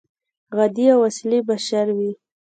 [0.55, 2.11] عادي او اصلي بشر وي.